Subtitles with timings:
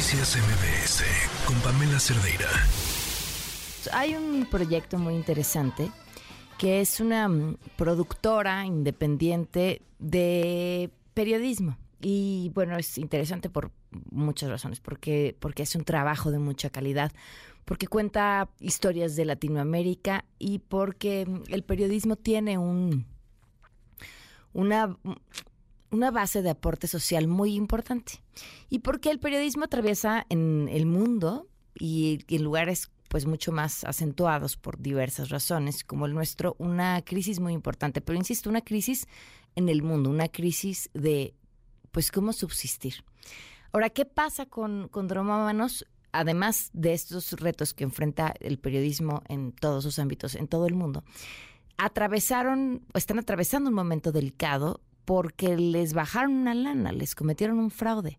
[0.00, 1.04] Noticias MBS
[1.46, 2.48] con Pamela Cerdeira.
[3.92, 5.90] Hay un proyecto muy interesante
[6.56, 11.76] que es una mm, productora independiente de periodismo.
[12.00, 13.72] Y bueno, es interesante por
[14.10, 17.12] muchas razones, porque, porque es un trabajo de mucha calidad,
[17.66, 23.04] porque cuenta historias de Latinoamérica y porque mm, el periodismo tiene un,
[24.54, 24.96] una,
[25.90, 28.22] una base de aporte social muy importante.
[28.68, 34.56] Y porque el periodismo atraviesa en el mundo y, en lugares pues mucho más acentuados
[34.56, 38.00] por diversas razones, como el nuestro, una crisis muy importante.
[38.00, 39.08] Pero insisto, una crisis
[39.56, 41.34] en el mundo, una crisis de
[41.90, 43.04] pues cómo subsistir.
[43.72, 45.86] Ahora, ¿qué pasa con, con Dromómanos?
[46.12, 50.74] Además de estos retos que enfrenta el periodismo en todos sus ámbitos, en todo el
[50.74, 51.02] mundo,
[51.78, 58.18] atravesaron, están atravesando un momento delicado porque les bajaron una lana, les cometieron un fraude.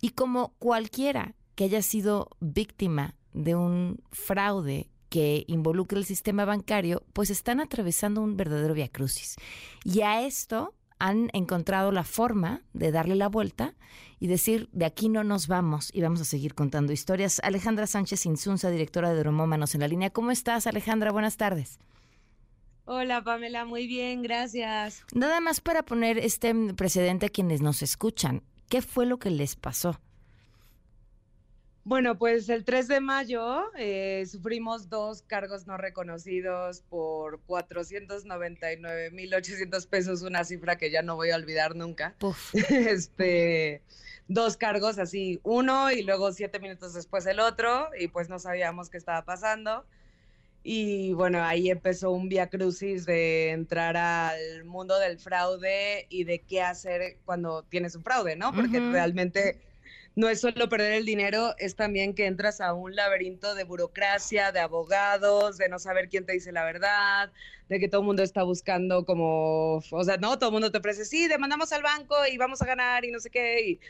[0.00, 7.04] Y como cualquiera que haya sido víctima de un fraude que involucre el sistema bancario,
[7.12, 9.36] pues están atravesando un verdadero viacrucis.
[9.84, 13.74] Y a esto han encontrado la forma de darle la vuelta
[14.18, 17.40] y decir, de aquí no nos vamos y vamos a seguir contando historias.
[17.44, 20.10] Alejandra Sánchez Insunza, directora de Dromómanos en la línea.
[20.10, 21.12] ¿Cómo estás, Alejandra?
[21.12, 21.78] Buenas tardes.
[22.86, 25.04] Hola Pamela, muy bien, gracias.
[25.14, 29.56] Nada más para poner este precedente a quienes nos escuchan, ¿qué fue lo que les
[29.56, 29.98] pasó?
[31.84, 40.22] Bueno, pues el 3 de mayo eh, sufrimos dos cargos no reconocidos por 499.800 pesos,
[40.22, 42.14] una cifra que ya no voy a olvidar nunca.
[42.68, 43.82] este,
[44.28, 48.88] dos cargos así, uno y luego siete minutos después el otro, y pues no sabíamos
[48.90, 49.84] qué estaba pasando.
[50.66, 56.40] Y bueno, ahí empezó un via crucis de entrar al mundo del fraude y de
[56.40, 58.50] qué hacer cuando tienes un fraude, ¿no?
[58.50, 59.60] Porque realmente
[60.16, 64.52] no es solo perder el dinero, es también que entras a un laberinto de burocracia,
[64.52, 67.30] de abogados, de no saber quién te dice la verdad,
[67.68, 70.78] de que todo el mundo está buscando como, o sea, no, todo el mundo te
[70.78, 73.68] ofrece, sí, demandamos al banco y vamos a ganar y no sé qué.
[73.68, 73.80] Y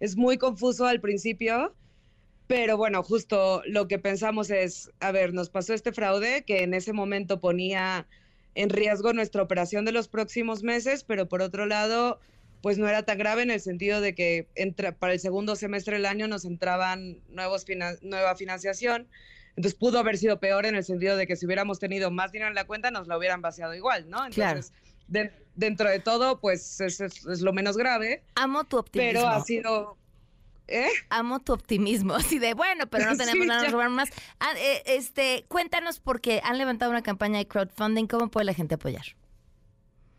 [0.00, 1.76] es muy confuso al principio
[2.54, 6.72] pero bueno, justo lo que pensamos es, a ver, nos pasó este fraude que en
[6.72, 8.06] ese momento ponía
[8.54, 12.20] en riesgo nuestra operación de los próximos meses, pero por otro lado,
[12.62, 14.46] pues no era tan grave en el sentido de que
[15.00, 17.66] para el segundo semestre del año nos entraban nuevos
[18.02, 19.08] nueva financiación.
[19.56, 22.50] Entonces pudo haber sido peor en el sentido de que si hubiéramos tenido más dinero
[22.50, 24.24] en la cuenta nos la hubieran vaciado igual, ¿no?
[24.26, 24.72] Entonces,
[25.56, 28.22] dentro de todo, pues es, es, lo menos grave.
[28.36, 29.12] Amo tu optimismo.
[29.12, 29.98] Pero ha sido
[30.68, 30.88] ¿Eh?
[31.10, 34.10] Amo tu optimismo, así de bueno, pero no tenemos nada robar más.
[34.40, 38.74] Ah, eh, este, cuéntanos porque han levantado una campaña de crowdfunding, ¿cómo puede la gente
[38.74, 39.04] apoyar?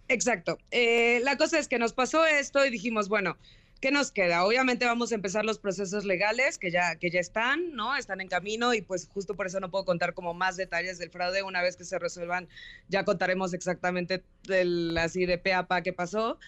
[0.08, 0.58] Exacto.
[0.72, 3.38] Eh, la cosa es que nos pasó esto y dijimos, bueno,
[3.82, 4.46] ¿qué nos queda?
[4.46, 7.96] Obviamente vamos a empezar los procesos legales que ya, que ya están, ¿no?
[7.96, 11.10] Están en camino y pues justo por eso no puedo contar como más detalles del
[11.10, 11.42] fraude.
[11.42, 12.48] Una vez que se resuelvan,
[12.88, 16.40] ya contaremos exactamente del, así de pe a pa qué pasó.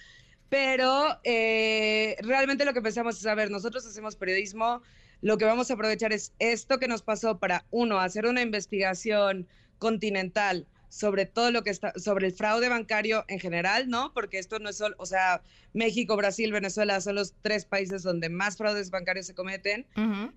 [0.50, 4.82] Pero eh, realmente lo que pensamos es, a ver, nosotros hacemos periodismo,
[5.22, 9.48] lo que vamos a aprovechar es esto que nos pasó para, uno, hacer una investigación
[9.80, 14.14] continental sobre todo lo que está, sobre el fraude bancario en general, ¿no?
[14.14, 15.42] Porque esto no es solo, o sea,
[15.74, 19.86] México, Brasil, Venezuela son los tres países donde más fraudes bancarios se cometen.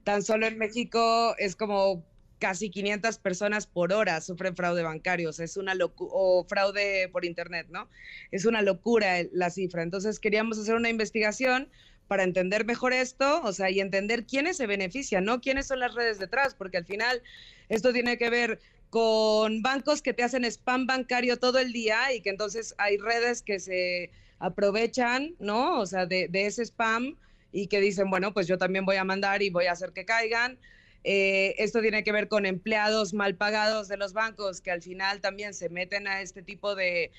[0.05, 2.05] Tan solo en México es como
[2.41, 7.25] casi 500 personas por hora sufren fraude bancario, o es una locura, o fraude por
[7.25, 7.89] internet, ¿no?
[8.33, 9.83] Es una locura la cifra.
[9.85, 11.69] Entonces queríamos hacer una investigación
[12.09, 15.41] para entender mejor esto, o sea, y entender quiénes se benefician, ¿no?
[15.41, 16.55] ¿Quiénes son las redes detrás?
[16.57, 17.23] Porque al final
[17.69, 22.23] esto tiene que ver con bancos que te hacen spam bancario todo el día y
[22.23, 25.79] que entonces hay redes que se aprovechan, ¿no?
[25.79, 27.17] O sea, de, de ese spam
[27.53, 30.05] y que dicen, bueno, pues yo también voy a mandar y voy a hacer que
[30.05, 30.59] caigan.
[31.03, 35.21] Eh, esto tiene que ver con empleados mal pagados de los bancos que al final
[35.21, 37.11] también se meten a este tipo de,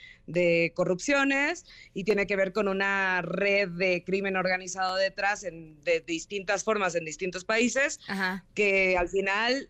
[0.75, 6.63] corrupciones y tiene que ver con una red de crimen organizado detrás en, de distintas
[6.63, 7.99] formas en distintos países
[8.53, 9.69] que al final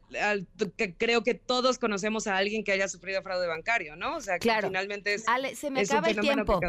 [0.97, 4.17] creo que todos conocemos a alguien que haya sufrido fraude bancario, ¿no?
[4.17, 5.27] O sea, que finalmente es...
[5.27, 6.59] Ale, se me acaba el tiempo.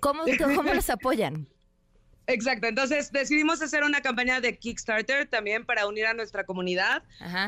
[0.00, 1.48] ¿Cómo, ¿Cómo los apoyan?
[2.26, 7.02] Exacto, entonces decidimos hacer una campaña de Kickstarter también para unir a nuestra comunidad.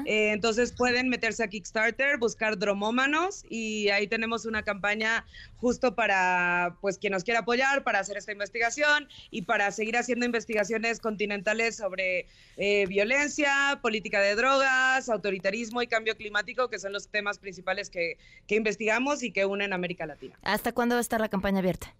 [0.04, 5.24] Eh, entonces pueden meterse a Kickstarter, buscar Dromómanos y ahí tenemos una campaña
[5.56, 10.26] justo para pues quien nos quiera apoyar para hacer esta investigación y para seguir haciendo
[10.26, 12.26] investigaciones continentales sobre
[12.58, 18.18] eh, violencia, política de drogas, autoritarismo y cambio climático, que son los temas principales que,
[18.46, 20.36] que investigamos y que unen América Latina.
[20.42, 21.94] ¿Hasta cuándo va a estar la campaña abierta?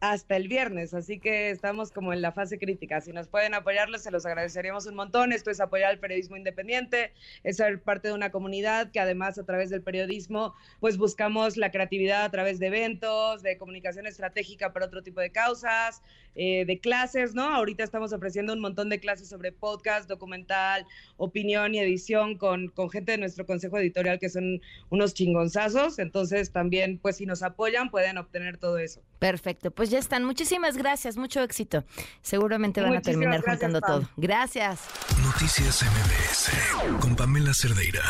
[0.00, 3.00] Hasta el viernes, así que estamos como en la fase crítica.
[3.00, 5.32] Si nos pueden apoyarles, se los agradeceríamos un montón.
[5.32, 7.12] Esto es apoyar al periodismo independiente,
[7.42, 11.72] es ser parte de una comunidad que además a través del periodismo, pues buscamos la
[11.72, 16.02] creatividad a través de eventos, de comunicación estratégica para otro tipo de causas,
[16.36, 17.42] eh, de clases, ¿no?
[17.42, 20.86] Ahorita estamos ofreciendo un montón de clases sobre podcast, documental,
[21.16, 24.60] opinión y edición con, con gente de nuestro consejo editorial que son
[24.90, 25.98] unos chingonzazos.
[25.98, 29.02] Entonces también, pues si nos apoyan, pueden obtener todo eso.
[29.18, 30.24] Perfecto, pues ya están.
[30.24, 31.84] Muchísimas gracias, mucho éxito.
[32.22, 34.08] Seguramente van a terminar juntando todo.
[34.16, 34.80] Gracias.
[35.22, 38.02] Noticias MBS con Pamela Cerdeira.